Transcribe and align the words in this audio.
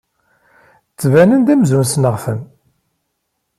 Ttbanen-d 0.91 1.51
amzun 1.53 1.83
ssneɣ-ten. 1.91 2.39